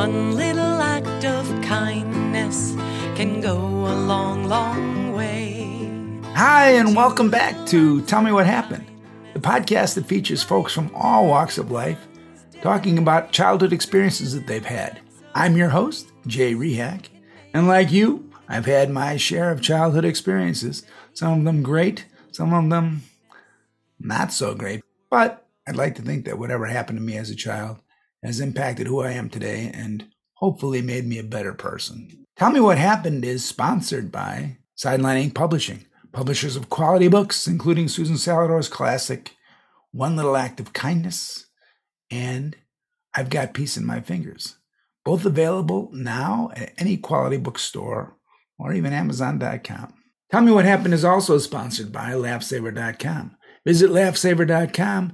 [0.00, 2.72] One little act of kindness
[3.16, 5.78] can go a long, long way.
[6.32, 8.86] Hi, and welcome back to Tell Me What Happened,
[9.34, 11.98] the podcast that features folks from all walks of life
[12.62, 15.00] talking about childhood experiences that they've had.
[15.34, 17.08] I'm your host, Jay Rehak,
[17.52, 22.54] and like you, I've had my share of childhood experiences, some of them great, some
[22.54, 23.02] of them
[23.98, 24.82] not so great.
[25.10, 27.82] But I'd like to think that whatever happened to me as a child
[28.22, 32.26] has impacted who I am today and hopefully made me a better person.
[32.36, 38.16] Tell Me What Happened is sponsored by Sidelining Publishing, publishers of quality books, including Susan
[38.16, 39.36] Salador's classic
[39.92, 41.46] One Little Act of Kindness
[42.10, 42.56] and
[43.14, 44.56] I've Got Peace in My Fingers.
[45.04, 48.16] Both available now at any quality bookstore
[48.58, 49.94] or even Amazon.com.
[50.30, 53.36] Tell Me What Happened is also sponsored by LaughSaver.com.
[53.66, 55.12] Visit LaughSaver.com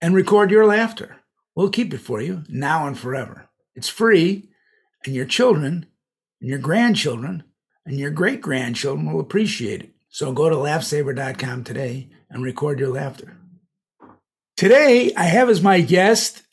[0.00, 1.17] and record your laughter.
[1.58, 3.48] We'll keep it for you now and forever.
[3.74, 4.48] It's free,
[5.04, 5.86] and your children,
[6.40, 7.42] and your grandchildren,
[7.84, 9.90] and your great grandchildren will appreciate it.
[10.08, 13.38] So go to laughsaver.com today and record your laughter.
[14.56, 16.44] Today, I have as my guest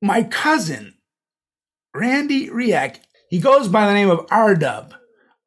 [0.00, 0.94] my cousin,
[1.92, 2.98] Randy Rehak.
[3.28, 4.94] He goes by the name of R-Dub.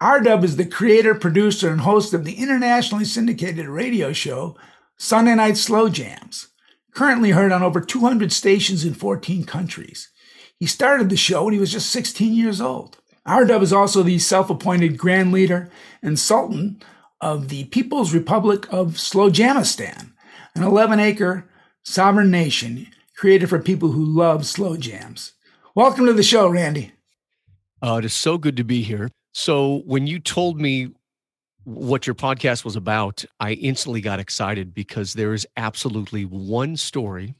[0.02, 4.58] R-Dub is the creator, producer, and host of the internationally syndicated radio show
[4.98, 6.50] Sunday Night Slow Jams
[6.94, 10.10] currently heard on over 200 stations in 14 countries.
[10.60, 12.98] He started the show when he was just 16 years old.
[13.26, 15.70] R-Dub is also the self-appointed Grand Leader
[16.02, 16.82] and Sultan
[17.22, 20.12] of the People's Republic of Slowjamistan,
[20.56, 21.48] an 11-acre
[21.84, 25.34] sovereign nation created for people who love slow jams.
[25.76, 26.94] Welcome to the show, Randy.
[27.82, 29.10] Uh, it is so good to be here.
[29.34, 30.92] So, when you told me
[31.64, 37.36] what your podcast was about, I instantly got excited because there is absolutely one story,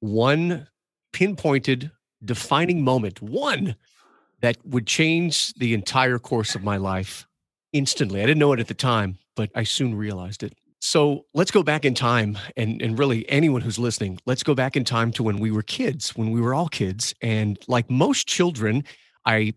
[0.00, 0.68] one
[1.12, 1.90] pinpointed
[2.24, 3.76] defining moment, one
[4.40, 7.26] that would change the entire course of my life
[7.72, 8.22] instantly.
[8.22, 10.54] I didn't know it at the time, but I soon realized it.
[10.80, 14.76] So let's go back in time and, and really anyone who's listening, let's go back
[14.76, 17.14] in time to when we were kids, when we were all kids.
[17.20, 18.84] And like most children,
[19.26, 19.52] I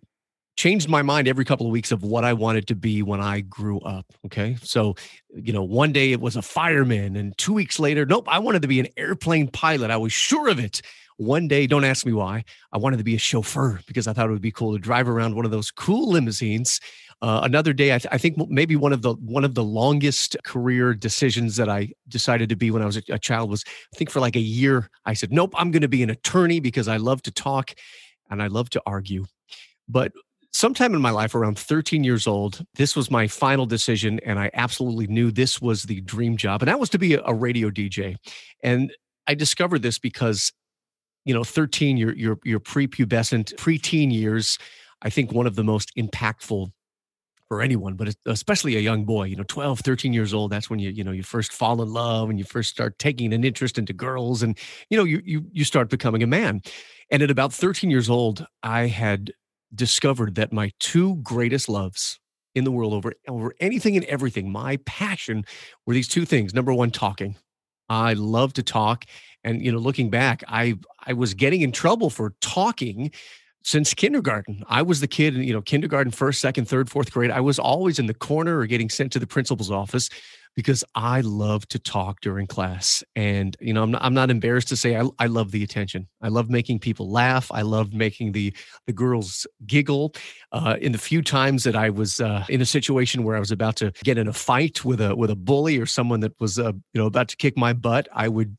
[0.55, 3.41] changed my mind every couple of weeks of what I wanted to be when I
[3.41, 4.05] grew up.
[4.25, 4.55] Okay.
[4.61, 4.95] So,
[5.33, 8.61] you know, one day it was a fireman, and two weeks later, nope, I wanted
[8.61, 9.91] to be an airplane pilot.
[9.91, 10.81] I was sure of it.
[11.17, 14.29] One day, don't ask me why, I wanted to be a chauffeur because I thought
[14.29, 16.79] it would be cool to drive around one of those cool limousines.
[17.21, 20.35] Uh, another day, I, th- I, think maybe one of the one of the longest
[20.43, 23.97] career decisions that I decided to be when I was a, a child was I
[23.97, 26.89] think for like a year I said nope I'm going to be an attorney because
[26.89, 27.75] I love to talk
[28.29, 29.23] and I love to argue.
[29.87, 30.11] But
[30.53, 34.49] sometime in my life around 13 years old this was my final decision and i
[34.53, 38.15] absolutely knew this was the dream job and that was to be a, radio dj
[38.61, 38.93] and
[39.27, 40.51] i discovered this because
[41.25, 44.57] you know 13 your your your prepubescent preteen years
[45.01, 46.71] i think one of the most impactful
[47.47, 50.79] for anyone but especially a young boy you know 12 13 years old that's when
[50.79, 53.77] you you know you first fall in love and you first start taking an interest
[53.77, 54.57] into girls and
[54.89, 56.61] you know you you you start becoming a man.
[57.11, 59.33] And at about 13 years old i had
[59.75, 62.19] discovered that my two greatest loves
[62.55, 65.43] in the world over over anything and everything my passion
[65.85, 66.53] were these two things.
[66.53, 67.35] Number one talking.
[67.89, 69.05] I love to talk
[69.43, 70.75] and you know looking back i
[71.05, 73.11] i was getting in trouble for talking
[73.63, 74.63] since kindergarten.
[74.67, 77.31] I was the kid, you know, kindergarten, first, second, third, fourth grade.
[77.31, 80.09] I was always in the corner or getting sent to the principal's office
[80.55, 83.03] because I love to talk during class.
[83.15, 86.07] And, you know, I'm not, I'm not embarrassed to say I, I love the attention.
[86.21, 87.51] I love making people laugh.
[87.51, 90.13] I love making the, the girls giggle.
[90.51, 93.51] Uh, in the few times that I was uh, in a situation where I was
[93.51, 96.59] about to get in a fight with a, with a bully or someone that was,
[96.59, 98.55] uh, you know, about to kick my butt, I would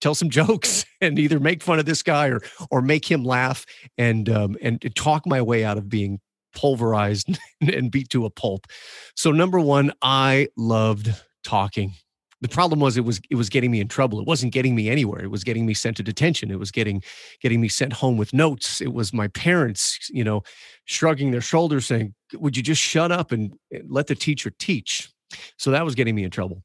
[0.00, 3.64] tell some jokes and either make fun of this guy or, or make him laugh
[3.96, 6.20] and, um, and talk my way out of being
[6.54, 8.66] pulverized and beat to a pulp.
[9.14, 11.10] So number one, I loved
[11.44, 11.94] talking.
[12.40, 14.20] The problem was it was it was getting me in trouble.
[14.20, 15.24] It wasn't getting me anywhere.
[15.24, 16.52] It was getting me sent to detention.
[16.52, 17.02] It was getting
[17.40, 18.80] getting me sent home with notes.
[18.80, 20.42] It was my parents, you know,
[20.84, 23.54] shrugging their shoulders saying, "Would you just shut up and
[23.88, 25.10] let the teacher teach?"
[25.56, 26.62] So that was getting me in trouble.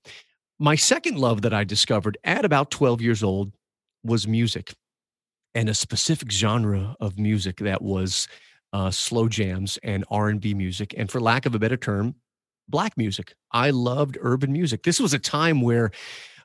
[0.59, 3.51] My second love that I discovered at about 12 years old
[4.03, 4.73] was music
[5.55, 8.27] and a specific genre of music that was
[8.73, 12.15] uh, slow jams and R&B music and for lack of a better term
[12.67, 13.35] black music.
[13.51, 14.83] I loved urban music.
[14.83, 15.91] This was a time where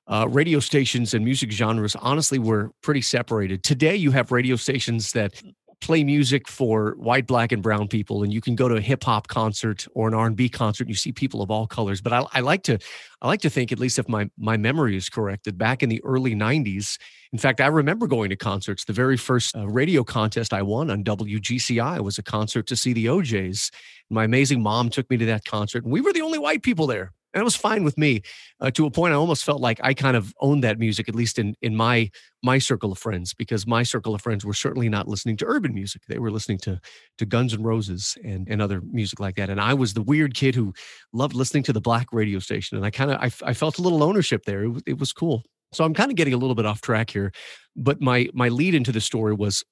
[0.06, 3.62] uh, radio stations and music genres honestly were pretty separated.
[3.62, 5.42] Today, you have radio stations that
[5.80, 9.04] play music for white, black, and brown people, and you can go to a hip
[9.04, 10.84] hop concert or an R and B concert.
[10.84, 12.00] And you see people of all colors.
[12.00, 12.78] But I, I, like to,
[13.22, 15.88] I like to think, at least if my my memory is correct, that back in
[15.88, 16.98] the early '90s,
[17.32, 18.84] in fact, I remember going to concerts.
[18.84, 22.92] The very first uh, radio contest I won on WGCI was a concert to see
[22.92, 23.70] the O'Jays.
[24.10, 26.86] My amazing mom took me to that concert, and we were the only white people
[26.86, 28.22] there and it was fine with me
[28.60, 31.14] uh, to a point i almost felt like i kind of owned that music at
[31.14, 32.10] least in in my
[32.42, 35.74] my circle of friends because my circle of friends were certainly not listening to urban
[35.74, 36.02] music.
[36.08, 36.80] They were listening to
[37.18, 40.34] to guns and roses and and other music like that and i was the weird
[40.34, 40.72] kid who
[41.12, 43.82] loved listening to the black radio station and i kind of I, I felt a
[43.82, 44.64] little ownership there.
[44.64, 45.42] It, it was cool.
[45.72, 47.32] So i'm kind of getting a little bit off track here
[47.76, 49.64] but my my lead into the story was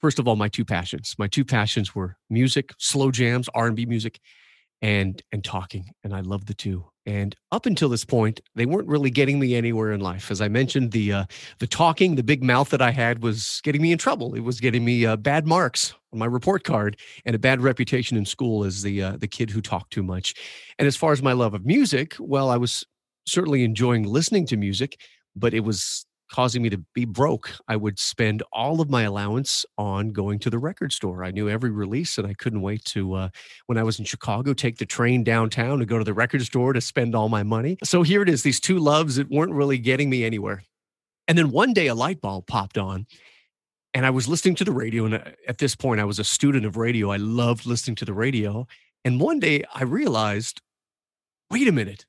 [0.00, 1.14] first of all my two passions.
[1.18, 4.20] My two passions were music slow jams r&b music
[4.82, 8.88] and and talking and i love the two and up until this point, they weren't
[8.88, 10.30] really getting me anywhere in life.
[10.30, 11.24] As I mentioned, the uh,
[11.60, 14.34] the talking, the big mouth that I had was getting me in trouble.
[14.34, 18.16] It was getting me uh, bad marks on my report card and a bad reputation
[18.16, 20.34] in school as the uh, the kid who talked too much.
[20.78, 22.84] And as far as my love of music, well, I was
[23.24, 24.98] certainly enjoying listening to music,
[25.36, 27.52] but it was causing me to be broke.
[27.68, 31.24] I would spend all of my allowance on going to the record store.
[31.24, 33.28] I knew every release, and I couldn't wait to, uh,
[33.66, 36.72] when I was in Chicago, take the train downtown to go to the record store
[36.72, 37.78] to spend all my money.
[37.84, 40.62] So here it is these two loves that weren't really getting me anywhere.
[41.28, 43.06] And then one day a light bulb popped on.
[43.94, 45.06] And I was listening to the radio.
[45.06, 47.10] And uh, at this point, I was a student of radio.
[47.10, 48.66] I loved listening to the radio.
[49.04, 50.60] And one day I realized
[51.50, 52.04] wait a minute,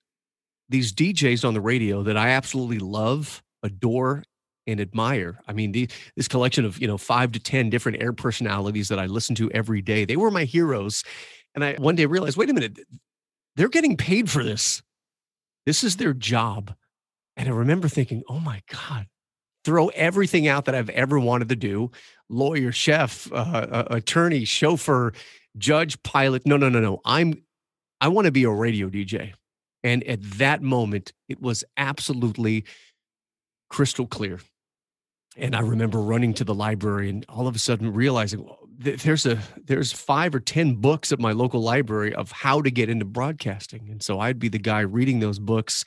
[0.69, 4.23] these DJs on the radio that I absolutely love adore
[4.65, 5.39] and admire.
[5.47, 8.99] I mean, the, this collection of you know five to ten different air personalities that
[8.99, 10.05] I listen to every day.
[10.05, 11.03] They were my heroes,
[11.55, 12.79] and I one day realized, wait a minute,
[13.55, 14.81] they're getting paid for this.
[15.65, 16.73] This is their job,
[17.35, 19.07] and I remember thinking, oh my god,
[19.63, 21.91] throw everything out that I've ever wanted to do:
[22.29, 25.13] lawyer, chef, uh, attorney, chauffeur,
[25.57, 26.45] judge, pilot.
[26.45, 27.01] No, no, no, no.
[27.05, 27.41] I'm
[27.99, 29.33] I want to be a radio DJ.
[29.83, 32.65] And at that moment, it was absolutely
[33.69, 34.39] crystal clear.
[35.35, 39.25] And I remember running to the library and all of a sudden realizing well, there's
[39.25, 43.05] a there's five or ten books at my local library of how to get into
[43.05, 43.89] broadcasting.
[43.89, 45.83] And so I'd be the guy reading those books.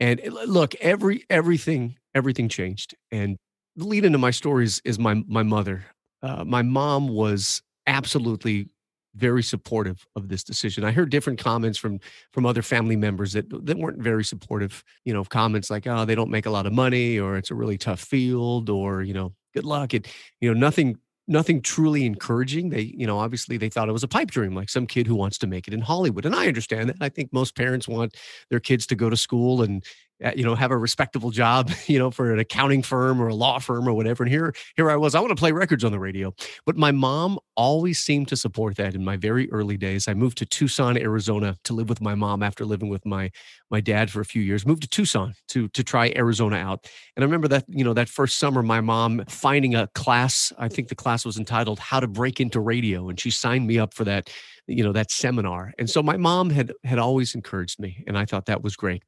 [0.00, 2.94] And look, every everything everything changed.
[3.10, 3.36] And
[3.76, 5.84] the lead into my stories is my my mother.
[6.22, 8.68] Uh, my mom was absolutely
[9.14, 10.84] very supportive of this decision.
[10.84, 12.00] I heard different comments from
[12.32, 14.82] from other family members that that weren't very supportive.
[15.04, 17.54] You know, comments like, "Oh, they don't make a lot of money," or "It's a
[17.54, 20.08] really tough field," or you know, "Good luck." It,
[20.40, 20.98] you know, nothing
[21.28, 22.70] nothing truly encouraging.
[22.70, 25.14] They, you know, obviously they thought it was a pipe dream, like some kid who
[25.14, 26.26] wants to make it in Hollywood.
[26.26, 26.96] And I understand that.
[27.00, 28.16] I think most parents want
[28.50, 29.84] their kids to go to school and
[30.22, 33.34] Uh, you know have a respectable job you know for an accounting firm or a
[33.34, 34.22] law firm or whatever.
[34.22, 36.34] And here here i was i want to play records on the radio.
[36.66, 40.08] But my mom always seemed to support that in my very early days.
[40.08, 43.30] I moved to tucson arizona to live with my mom after living with my
[43.70, 44.66] my dad for a few years.
[44.66, 46.88] Moved to tucson to to try arizona out.
[47.16, 50.68] And i remember that you know that first summer my mom finding a class i
[50.68, 53.08] think the class was entitled how to break into radio.
[53.08, 54.30] And she signed me up for that
[54.68, 55.72] you know that seminar.
[55.78, 59.02] And so my mom had had always encouraged me and i thought that was great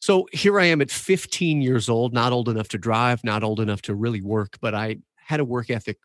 [0.00, 3.60] so here I am at 15 years old, not old enough to drive, not old
[3.60, 5.98] enough to really work, but I had a work ethic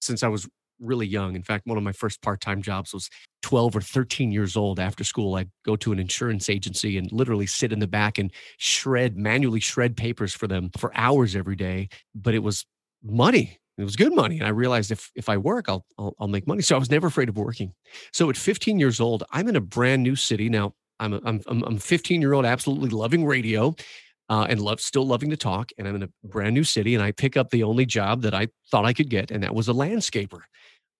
[0.00, 0.48] since I was
[0.80, 1.36] really young.
[1.36, 3.08] In fact, one of my first part time jobs was
[3.42, 5.36] 12 or 13 years old after school.
[5.36, 9.60] I'd go to an insurance agency and literally sit in the back and shred, manually
[9.60, 11.88] shred papers for them for hours every day.
[12.14, 12.64] But it was
[13.02, 13.58] money.
[13.78, 14.38] It was good money.
[14.38, 16.62] And I realized if, if I work, I'll, I'll, I'll make money.
[16.62, 17.72] So I was never afraid of working.
[18.12, 20.48] So at 15 years old, I'm in a brand new city.
[20.48, 23.74] Now, I'm a, I'm I'm 15 year old, absolutely loving radio,
[24.28, 25.70] uh, and love still loving to talk.
[25.76, 28.34] And I'm in a brand new city, and I pick up the only job that
[28.34, 30.40] I thought I could get, and that was a landscaper.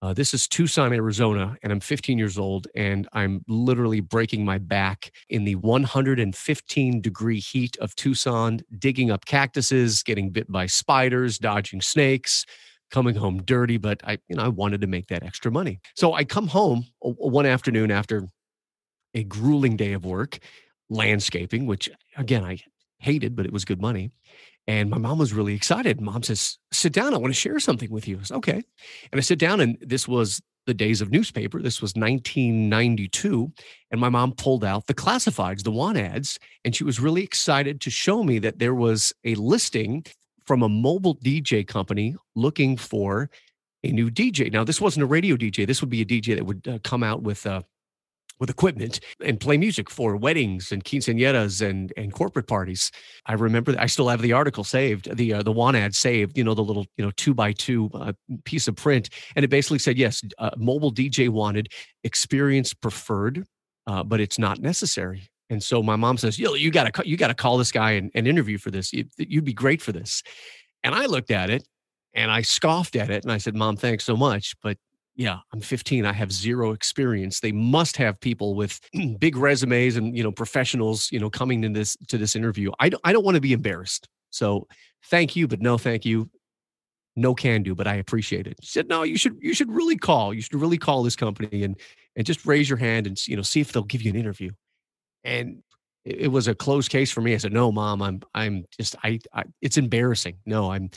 [0.03, 4.59] Uh, this is Tucson, Arizona, and I'm 15 years old, and I'm literally breaking my
[4.59, 11.39] back in the 115 degree heat of Tucson, digging up cactuses, getting bit by spiders,
[11.39, 12.45] dodging snakes,
[12.91, 13.77] coming home dirty.
[13.77, 16.87] But I, you know, I wanted to make that extra money, so I come home
[16.99, 18.27] one afternoon after
[19.15, 20.39] a grueling day of work,
[20.89, 22.59] landscaping, which again, I
[22.99, 24.11] hated, but it was good money.
[24.67, 26.01] And my mom was really excited.
[26.01, 27.15] Mom says, Sit down.
[27.15, 28.19] I want to share something with you.
[28.21, 28.63] I said, okay.
[29.11, 31.61] And I sit down, and this was the days of newspaper.
[31.61, 33.53] This was 1992.
[33.91, 37.81] And my mom pulled out the classifieds, the want ads, and she was really excited
[37.81, 40.05] to show me that there was a listing
[40.47, 43.31] from a mobile DJ company looking for
[43.83, 44.53] a new DJ.
[44.53, 45.67] Now, this wasn't a radio DJ.
[45.67, 47.63] This would be a DJ that would uh, come out with uh,
[48.43, 52.91] with equipment and play music for weddings and quinceañeras and and corporate parties.
[53.25, 56.37] I remember I still have the article saved, the uh, the one ad saved.
[56.37, 59.49] You know, the little you know two by two uh, piece of print, and it
[59.49, 61.69] basically said yes, uh, mobile DJ wanted,
[62.03, 63.47] experience preferred,
[63.87, 65.29] uh, but it's not necessary.
[65.49, 67.93] And so my mom says, "Yo, you got to you got to call this guy
[67.93, 68.93] and, and interview for this.
[68.93, 70.21] You'd be great for this."
[70.83, 71.63] And I looked at it
[72.13, 74.79] and I scoffed at it and I said, "Mom, thanks so much, but
[75.15, 75.39] yeah.
[75.53, 77.41] I'm 15 i have zero experience.
[77.41, 78.81] They must have people with
[79.19, 82.71] big resumes and you know professionals you know coming in this to this interview.
[82.79, 84.09] I don't, I don't want to be embarrassed.
[84.31, 84.67] So
[85.07, 86.31] thank you but no thank you.
[87.15, 88.57] No can do but i appreciate it.
[88.63, 90.33] She said no you should you should really call.
[90.33, 91.79] You should really call this company and
[92.17, 94.51] and just raise your hand and you know see if they'll give you an interview.
[95.25, 95.63] And
[96.05, 97.35] it, it was a closed case for me.
[97.35, 100.39] I said no mom i'm i'm just I, I it's embarrassing.
[100.47, 100.91] No i'm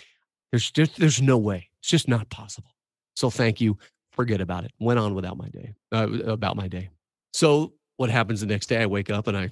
[0.52, 1.70] there's just there's no way.
[1.82, 2.72] It's just not possible.
[3.18, 3.78] So thank you
[4.16, 4.72] forget about it.
[4.80, 6.90] Went on without my day, uh, about my day.
[7.34, 8.82] So what happens the next day?
[8.82, 9.50] I wake up and I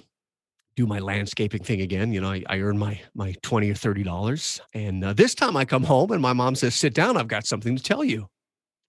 [0.76, 2.12] do my landscaping thing again.
[2.12, 5.56] You know, I, I earn my my twenty or thirty dollars, and uh, this time
[5.56, 7.16] I come home and my mom says, "Sit down.
[7.16, 8.28] I've got something to tell you."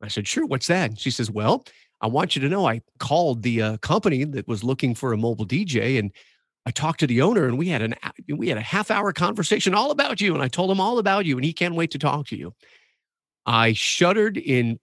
[0.02, 0.46] I said, "Sure.
[0.46, 1.66] What's that?" She says, "Well,
[2.02, 5.18] I want you to know I called the uh, company that was looking for a
[5.18, 6.12] mobile DJ and."
[6.68, 7.94] I talked to the owner and we had an
[8.28, 11.28] we had a half hour conversation all about you and I told him all about
[11.28, 12.54] you and he can't wait to talk to you.
[13.46, 14.80] I shuddered in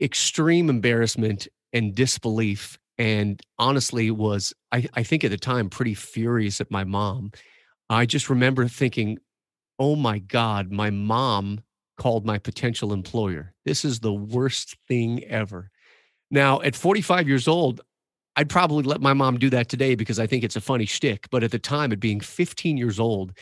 [0.00, 6.60] extreme embarrassment and disbelief and honestly was I, I think at the time pretty furious
[6.60, 7.32] at my mom.
[7.88, 9.18] I just remember thinking
[9.78, 11.60] oh my god my mom
[11.98, 13.54] called my potential employer.
[13.64, 15.70] This is the worst thing ever.
[16.30, 17.80] Now at 45 years old
[18.36, 21.26] i'd probably let my mom do that today because i think it's a funny shtick
[21.30, 23.32] but at the time at being 15 years old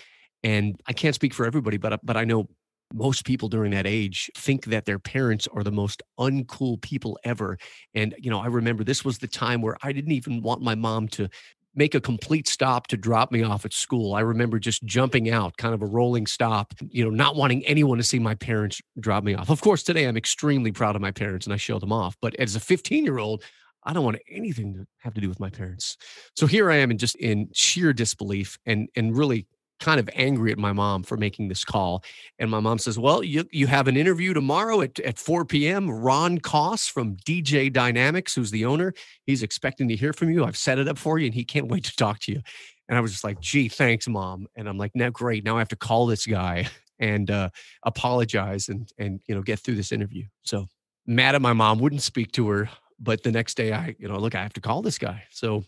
[0.42, 2.49] and i can't speak for everybody but but i know
[2.94, 7.58] most people during that age think that their parents are the most uncool people ever.
[7.94, 10.74] And, you know, I remember this was the time where I didn't even want my
[10.74, 11.28] mom to
[11.74, 14.14] make a complete stop to drop me off at school.
[14.14, 17.98] I remember just jumping out, kind of a rolling stop, you know, not wanting anyone
[17.98, 19.50] to see my parents drop me off.
[19.50, 22.16] Of course, today I'm extremely proud of my parents and I show them off.
[22.22, 23.42] But as a 15 year old,
[23.84, 25.96] I don't want anything to have to do with my parents.
[26.36, 29.46] So here I am in just in sheer disbelief and and really
[29.81, 32.02] kind of angry at my mom for making this call.
[32.38, 35.90] And my mom says, Well, you, you have an interview tomorrow at, at 4 p.m.
[35.90, 38.95] Ron Koss from DJ Dynamics, who's the owner,
[39.26, 40.45] he's expecting to hear from you.
[40.45, 42.40] I've set it up for you and he can't wait to talk to you.
[42.88, 44.47] And I was just like, gee, thanks, mom.
[44.57, 45.45] And I'm like, now great.
[45.45, 47.50] Now I have to call this guy and uh,
[47.85, 50.25] apologize and and you know get through this interview.
[50.43, 50.69] So
[51.07, 52.69] mad at my mom, wouldn't speak to her.
[53.00, 55.25] But the next day I, you know, look, I have to call this guy.
[55.31, 55.64] So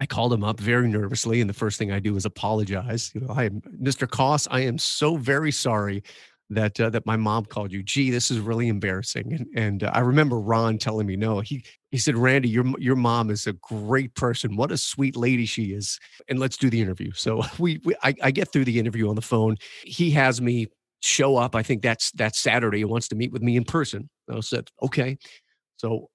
[0.00, 3.12] I called him up very nervously, and the first thing I do is apologize.
[3.14, 4.08] You know, I am Mr.
[4.08, 4.48] Koss.
[4.50, 6.02] I am so very sorry
[6.50, 7.82] that uh, that my mom called you.
[7.82, 9.32] Gee, this is really embarrassing.
[9.32, 12.96] And and uh, I remember Ron telling me, no, he he said, Randy, your your
[12.96, 14.56] mom is a great person.
[14.56, 15.98] What a sweet lady she is.
[16.28, 17.12] And let's do the interview.
[17.12, 19.56] So we, we I, I get through the interview on the phone.
[19.84, 20.68] He has me
[21.00, 21.54] show up.
[21.54, 22.78] I think that's that's Saturday.
[22.78, 24.08] He wants to meet with me in person.
[24.30, 25.18] I said, okay.
[25.76, 26.10] So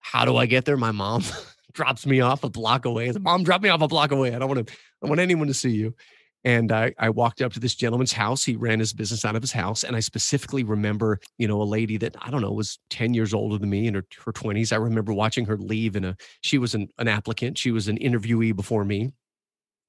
[0.00, 0.76] how do I get there?
[0.76, 1.22] My mom
[1.72, 3.10] drops me off a block away.
[3.10, 4.34] The mom dropped me off a block away.
[4.34, 4.74] I don't want to.
[5.02, 5.94] I want anyone to see you.
[6.42, 8.44] And I, I walked up to this gentleman's house.
[8.44, 9.84] He ran his business out of his house.
[9.84, 13.34] And I specifically remember, you know, a lady that I don't know was 10 years
[13.34, 14.72] older than me in her, her 20s.
[14.72, 17.58] I remember watching her leave in a, she was an, an applicant.
[17.58, 19.12] She was an interviewee before me.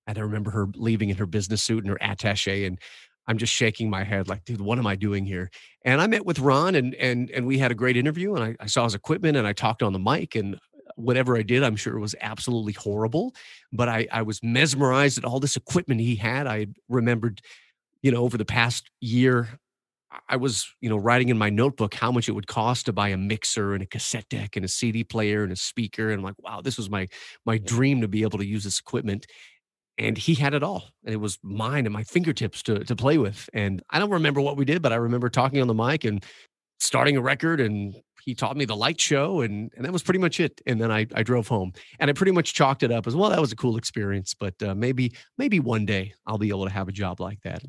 [0.08, 2.66] And I remember her leaving in her business suit and her attache.
[2.66, 2.80] And
[3.28, 5.52] I'm just shaking my head like, dude, what am I doing here?
[5.86, 8.36] And I met with Ron and and and we had a great interview.
[8.36, 10.36] And I, I saw his equipment and I talked on the mic.
[10.36, 10.58] And
[10.96, 13.34] whatever I did, I'm sure it was absolutely horrible.
[13.72, 16.48] But I, I was mesmerized at all this equipment he had.
[16.48, 17.42] I remembered,
[18.02, 19.60] you know, over the past year,
[20.28, 23.10] I was, you know, writing in my notebook how much it would cost to buy
[23.10, 26.10] a mixer and a cassette deck and a CD player and a speaker.
[26.10, 27.08] And I'm like, wow, this was my
[27.46, 29.26] my dream to be able to use this equipment.
[29.98, 30.86] And he had it all.
[31.06, 33.50] And it was mine and my fingertips to to play with.
[33.54, 36.24] And I don't remember what we did, but I remember talking on the mic and
[36.80, 40.20] starting a record and he taught me the light show and, and that was pretty
[40.20, 43.08] much it and then I, I drove home and i pretty much chalked it up
[43.08, 46.50] as well that was a cool experience but uh, maybe maybe one day i'll be
[46.50, 47.64] able to have a job like that.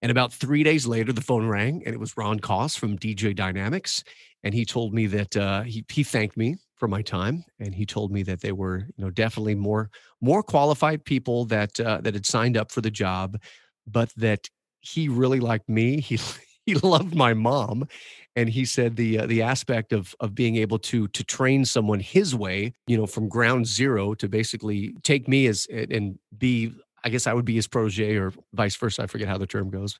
[0.00, 3.34] And about three days later the phone rang and it was ron koss from dj
[3.34, 4.02] dynamics
[4.42, 7.86] and he told me that uh, he, he thanked me for my time and he
[7.86, 12.14] told me that they were you know definitely more more qualified people that uh, that
[12.14, 13.38] had signed up for the job
[13.86, 14.48] but that
[14.82, 16.00] he really liked me.
[16.12, 16.18] He
[16.66, 17.86] he loved my mom
[18.34, 22.00] and he said the uh, the aspect of of being able to to train someone
[22.00, 26.72] his way you know from ground zero to basically take me as and be
[27.04, 29.70] i guess i would be his protege or vice versa i forget how the term
[29.70, 29.98] goes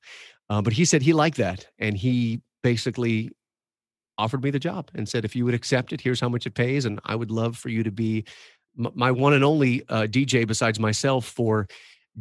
[0.49, 3.29] uh, but he said he liked that and he basically
[4.17, 6.53] offered me the job and said, if you would accept it, here's how much it
[6.53, 6.85] pays.
[6.85, 8.25] And I would love for you to be
[8.75, 11.67] my one and only uh, DJ besides myself for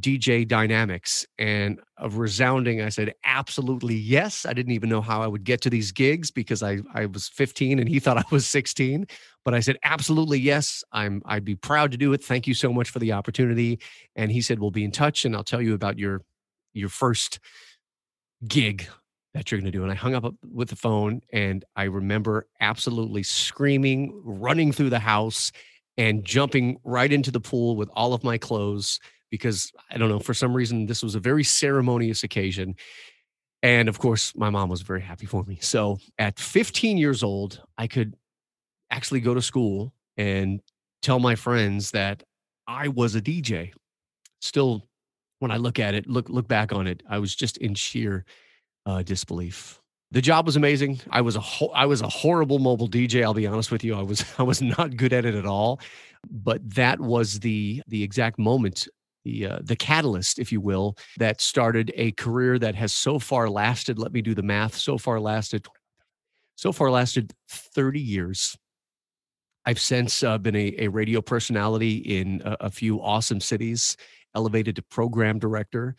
[0.01, 1.27] DJ Dynamics.
[1.39, 4.47] And of resounding, I said, absolutely yes.
[4.47, 7.29] I didn't even know how I would get to these gigs because I, I was
[7.29, 9.07] 15 and he thought I was 16.
[9.45, 10.83] But I said, absolutely yes.
[10.93, 12.25] I'm I'd be proud to do it.
[12.25, 13.81] Thank you so much for the opportunity.
[14.17, 16.23] And he said, We'll be in touch and I'll tell you about your
[16.73, 17.39] your first
[18.47, 18.87] gig
[19.35, 19.83] that you're going to do.
[19.83, 24.99] And I hung up with the phone and I remember absolutely screaming, running through the
[24.99, 25.53] house
[25.97, 29.01] and jumping right into the pool with all of my clothes
[29.33, 32.77] because I don't know, for some reason, this was a very ceremonious occasion.
[33.63, 35.59] And of course, my mom was very happy for me.
[35.61, 38.15] So at 15 years old, I could
[38.91, 40.61] actually go to school and
[41.01, 42.23] tell my friends that
[42.69, 43.73] I was a DJ.
[44.43, 44.87] Still,
[45.39, 48.27] when I look at it, look look back on it, I was just in sheer
[48.85, 49.81] uh, disbelief.
[50.11, 51.01] The job was amazing.
[51.11, 53.23] I was a ho- I was a horrible mobile DJ.
[53.23, 53.95] I'll be honest with you.
[53.95, 55.81] I was I was not good at it at all.
[56.31, 58.89] But that was the the exact moment,
[59.25, 63.49] the uh, the catalyst, if you will, that started a career that has so far
[63.49, 63.99] lasted.
[63.99, 64.77] Let me do the math.
[64.77, 65.67] So far lasted,
[66.57, 68.57] so far lasted thirty years.
[69.65, 73.97] I've since uh, been a, a radio personality in a, a few awesome cities,
[74.35, 75.95] elevated to program director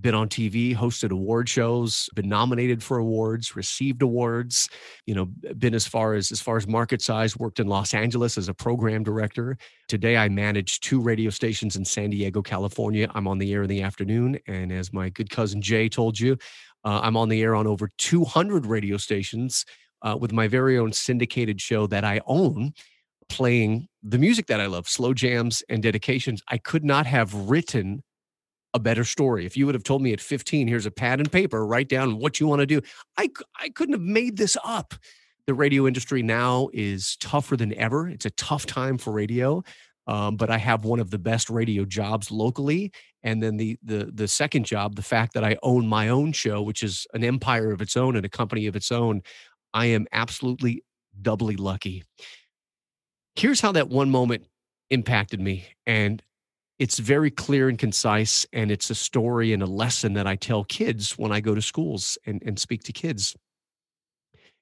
[0.00, 4.68] been on TV, hosted award shows, been nominated for awards, received awards,
[5.06, 5.26] you know,
[5.58, 8.54] been as far as as far as market size, worked in Los Angeles as a
[8.54, 9.56] program director.
[9.88, 13.08] Today I manage two radio stations in San Diego, California.
[13.14, 16.36] I'm on the air in the afternoon and as my good cousin Jay told you,
[16.84, 19.64] uh, I'm on the air on over 200 radio stations
[20.02, 22.72] uh, with my very own syndicated show that I own
[23.28, 26.42] playing the music that I love, slow jams and dedications.
[26.48, 28.02] I could not have written
[28.74, 29.46] a better story.
[29.46, 32.18] If you would have told me at 15, here's a pad and paper, write down
[32.18, 32.80] what you want to do,
[33.18, 33.28] I,
[33.60, 34.94] I couldn't have made this up.
[35.46, 38.08] The radio industry now is tougher than ever.
[38.08, 39.62] It's a tough time for radio.
[40.06, 42.90] Um, but I have one of the best radio jobs locally,
[43.22, 46.60] and then the the the second job, the fact that I own my own show,
[46.60, 49.22] which is an empire of its own and a company of its own,
[49.72, 50.82] I am absolutely
[51.20, 52.02] doubly lucky.
[53.36, 54.46] Here's how that one moment
[54.90, 56.20] impacted me, and
[56.82, 60.64] it's very clear and concise and it's a story and a lesson that i tell
[60.64, 63.36] kids when i go to schools and, and speak to kids.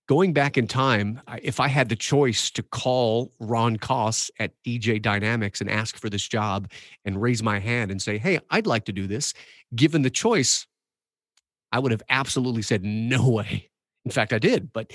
[0.06, 5.00] Going back in time if i had the choice to call ron koss at dj
[5.00, 6.70] dynamics and ask for this job
[7.06, 9.32] and raise my hand and say hey i'd like to do this
[9.74, 10.66] given the choice
[11.72, 13.70] i would have absolutely said no way.
[14.04, 14.92] In fact i did but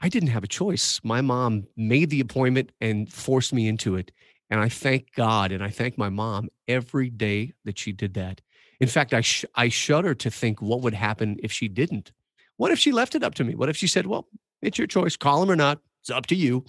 [0.00, 1.00] i didn't have a choice.
[1.02, 4.12] My mom made the appointment and forced me into it
[4.50, 8.40] and I thank God and I thank my mom every day that she did that.
[8.80, 12.12] In fact, I, sh- I shudder to think what would happen if she didn't.
[12.56, 13.54] What if she left it up to me?
[13.54, 14.28] What if she said, well,
[14.62, 16.64] it's your choice, call him or not, it's up to you.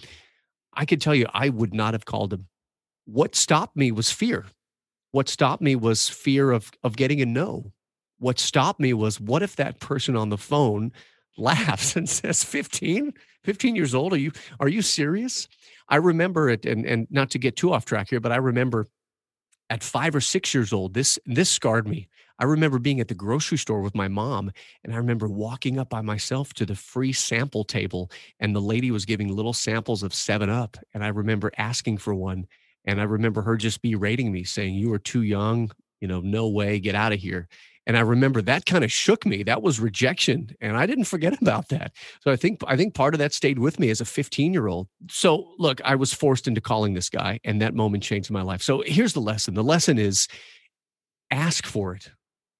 [0.74, 2.46] I could tell you, I would not have called him.
[3.06, 4.46] What stopped me was fear.
[5.12, 7.72] What stopped me was fear of, of getting a no.
[8.18, 10.92] What stopped me was, what if that person on the phone
[11.36, 13.14] laughs and says 15
[13.44, 15.48] 15 years old are you are you serious
[15.90, 18.86] i remember it and and not to get too off track here but i remember
[19.70, 22.08] at 5 or 6 years old this this scarred me.
[22.40, 24.50] I remember being at the grocery store with my mom
[24.82, 28.90] and i remember walking up by myself to the free sample table and the lady
[28.90, 32.46] was giving little samples of 7 up and i remember asking for one
[32.86, 36.48] and i remember her just berating me saying you are too young you know no
[36.48, 37.46] way get out of here
[37.90, 39.42] and i remember that kind of shook me.
[39.42, 41.90] That was rejection and i didn't forget about that.
[42.20, 44.68] So i think i think part of that stayed with me as a 15 year
[44.68, 48.42] old so look i was forced into calling this guy and that moment changed my
[48.42, 48.62] life.
[48.62, 49.54] So here's the lesson.
[49.54, 50.28] The lesson is
[51.32, 52.12] ask for it.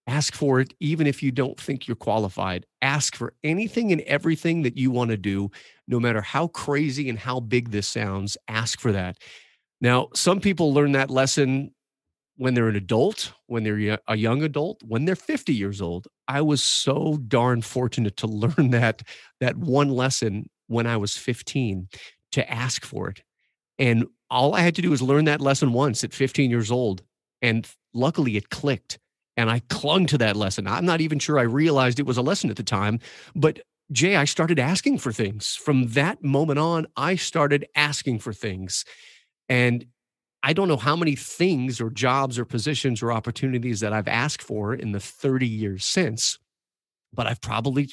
[0.09, 2.66] Ask for it even if you don't think you're qualified.
[2.83, 5.49] Ask for anything and everything that you want to do
[5.87, 9.16] no matter how crazy and how big this sounds ask for that.
[9.81, 11.73] Now some people learn that lesson
[12.40, 16.09] when they're an adult, when they're a young adult, when they're 50 years old.
[16.26, 19.03] I was so darn fortunate to learn that
[19.40, 21.88] that one lesson when I was 15
[22.33, 23.20] to ask for it.
[23.79, 27.03] And all I had to do was learn that lesson once at 15 years old.
[27.42, 28.98] And luckily it clicked.
[29.37, 30.66] And I clung to that lesson.
[30.66, 33.00] I'm not even sure I realized it was a lesson at the time,
[33.35, 33.61] but
[33.92, 35.57] Jay, I started asking for things.
[35.57, 38.87] From that moment on, I started asking for things.
[39.46, 39.85] And
[40.42, 44.42] I don't know how many things or jobs or positions or opportunities that I've asked
[44.42, 46.38] for in the 30 years since,
[47.12, 47.88] but I've probably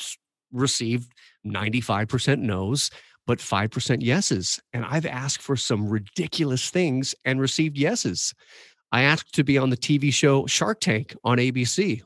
[0.51, 1.11] received
[1.45, 2.89] 95% no's,
[3.25, 4.59] but 5% yeses.
[4.71, 8.33] And I've asked for some ridiculous things and received yeses.
[8.91, 12.01] I asked to be on the TV show Shark Tank on ABC.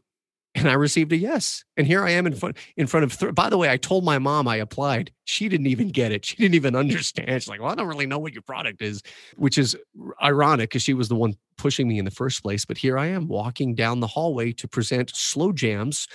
[0.55, 1.63] And I received a yes.
[1.77, 3.17] And here I am in front in front of.
[3.17, 5.11] Th- By the way, I told my mom I applied.
[5.23, 6.25] She didn't even get it.
[6.25, 7.29] She didn't even understand.
[7.29, 9.01] She's like, "Well, I don't really know what your product is,"
[9.35, 9.77] which is
[10.21, 12.65] ironic because she was the one pushing me in the first place.
[12.65, 16.07] But here I am walking down the hallway to present slow jams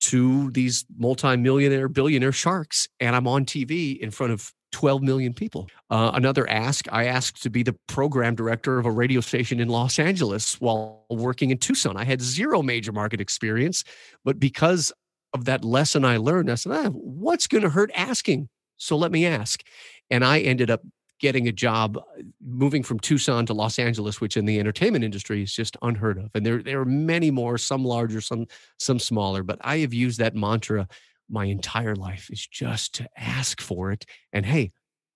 [0.00, 5.68] to these multimillionaire billionaire sharks, and I'm on TV in front of 12 million people.
[5.90, 9.68] Uh, another ask I asked to be the program director of a radio station in
[9.68, 11.96] Los Angeles while working in Tucson.
[11.96, 13.84] I had zero major market experience,
[14.24, 14.92] but because
[15.32, 18.48] of that lesson I learned, I said, ah, what's going to hurt asking?
[18.76, 19.62] So let me ask.
[20.10, 20.82] And I ended up
[21.18, 21.98] getting a job
[22.40, 26.30] moving from Tucson to Los Angeles, which in the entertainment industry is just unheard of.
[26.34, 28.46] And there, there are many more, some larger, some,
[28.78, 30.86] some smaller, but I have used that mantra
[31.28, 34.72] my entire life is just to ask for it and hey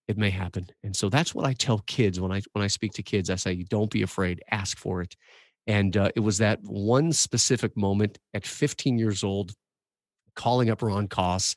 [0.09, 0.67] it may happen.
[0.83, 3.37] And so that's what i tell kids when i when i speak to kids i
[3.37, 5.17] say don't be afraid ask for it.
[5.67, 9.53] And uh, it was that one specific moment at 15 years old
[10.35, 11.55] calling up ron koss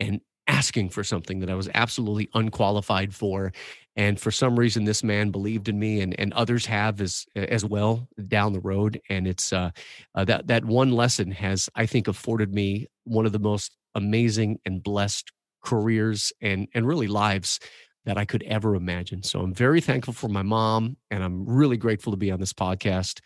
[0.00, 3.52] and asking for something that i was absolutely unqualified for
[3.96, 7.64] and for some reason this man believed in me and, and others have as as
[7.64, 9.70] well down the road and it's uh,
[10.14, 14.58] uh, that that one lesson has i think afforded me one of the most amazing
[14.64, 15.32] and blessed
[15.64, 17.60] careers and and really lives
[18.04, 19.22] that I could ever imagine.
[19.22, 22.52] So I'm very thankful for my mom and I'm really grateful to be on this
[22.52, 23.20] podcast.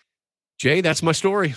[0.59, 1.55] Jay, that's my story.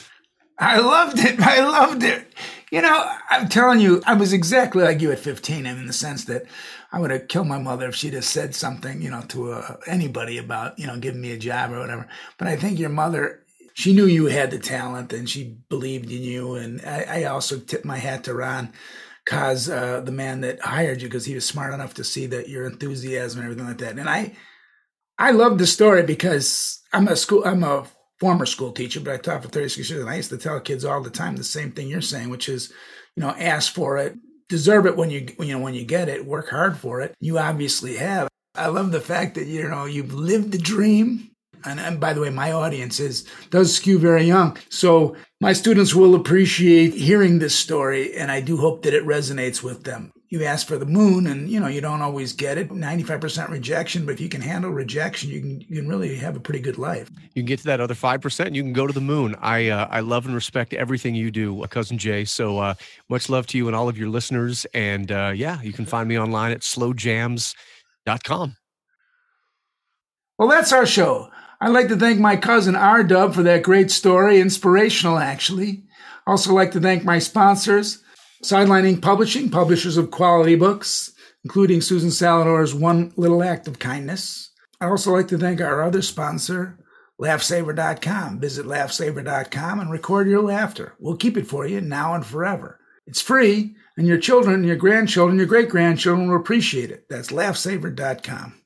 [0.58, 1.40] I loved it.
[1.40, 2.34] I loved it.
[2.72, 6.26] You know, I'm telling you, I was exactly like you at 15 in the sense
[6.26, 6.46] that
[6.92, 9.78] I would have killed my mother if she'd have said something, you know, to uh,
[9.88, 12.08] anybody about, you know, giving me a job or whatever.
[12.38, 13.44] But I think your mother,
[13.80, 16.56] she knew you had the talent and she believed in you.
[16.56, 18.74] And I, I also tip my hat to Ron
[19.26, 22.50] Koss, uh, the man that hired you, because he was smart enough to see that
[22.50, 23.98] your enthusiasm and everything like that.
[23.98, 24.34] And I,
[25.18, 27.86] I love the story because I'm a school, I'm a
[28.20, 30.84] former school teacher, but I taught for 36 years, and I used to tell kids
[30.84, 32.74] all the time the same thing you're saying, which is,
[33.16, 34.14] you know, ask for it,
[34.50, 37.16] deserve it when you, you know, when you get it, work hard for it.
[37.22, 38.28] You obviously have.
[38.56, 41.30] I love the fact that you know you've lived the dream
[41.66, 44.58] and, and by the way, my audience is does skew very young.
[44.70, 49.64] So my students will appreciate hearing this story, and I do hope that it resonates
[49.64, 50.12] with them.
[50.30, 52.72] You ask for the moon, and you know you don't always get it.
[52.72, 56.36] Ninety-five percent rejection, but if you can handle rejection, you can you can really have
[56.36, 57.10] a pretty good life.
[57.34, 58.54] You can get to that other five percent.
[58.54, 59.36] You can go to the moon.
[59.40, 62.26] I uh, I love and respect everything you do, uh, cousin Jay.
[62.26, 62.74] So uh,
[63.10, 64.66] much love to you and all of your listeners.
[64.74, 68.56] And uh, yeah, you can find me online at slowjams.com.
[70.38, 71.30] Well, that's our show.
[71.62, 75.84] I'd like to thank my cousin R Dub for that great story, inspirational actually.
[76.26, 78.02] Also like to thank my sponsors,
[78.44, 81.12] Sidelining Publishing, publishers of quality books,
[81.44, 84.52] including Susan Salador's One Little Act of Kindness.
[84.80, 86.78] I'd also like to thank our other sponsor,
[87.20, 88.40] laughsaver.com.
[88.40, 90.94] Visit laughsaver.com and record your laughter.
[91.00, 92.80] We'll keep it for you now and forever.
[93.06, 97.06] It's free, and your children, your grandchildren, your great grandchildren will appreciate it.
[97.10, 98.59] That's laughsaver.com.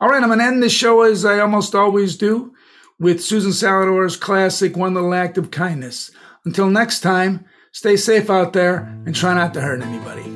[0.00, 2.54] All right, I'm going to end the show as I almost always do
[3.00, 6.12] with Susan Salador's classic One Little Act of Kindness.
[6.44, 10.30] Until next time, stay safe out there and try not to hurt anybody.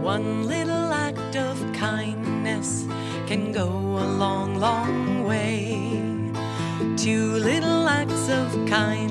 [0.00, 2.86] One little act of kindness
[3.26, 5.82] can go a long, long way.
[6.96, 9.07] Two little acts of kindness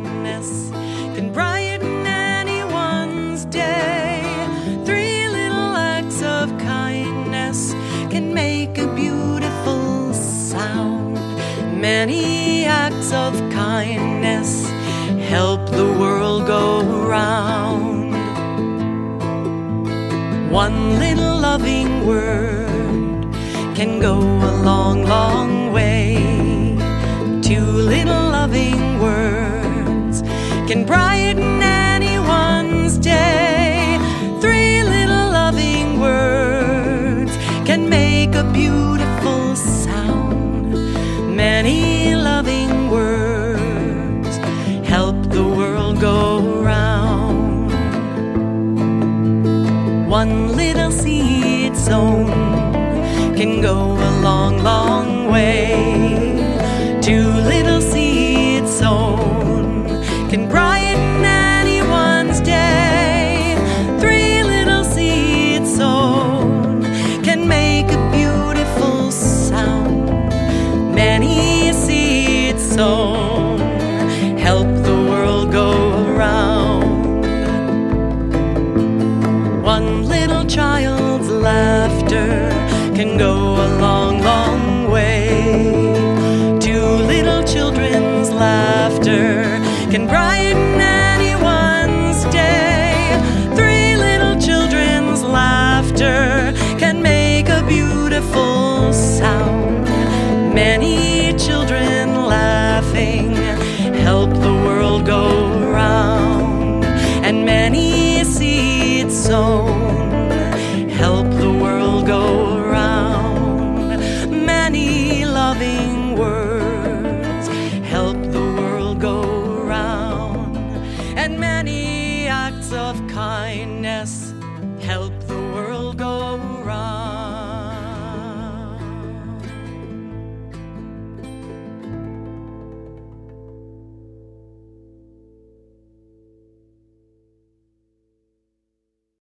[12.00, 14.70] Many acts of kindness
[15.34, 18.14] help the world go round.
[20.52, 23.34] One little loving word
[23.76, 26.78] can go a long, long way.
[27.42, 30.22] Two little loving words
[30.70, 33.98] can brighten anyone's day.
[34.40, 38.97] Three little loving words can make a beautiful
[50.28, 52.28] One little seed sown
[53.38, 56.27] can go a long, long way.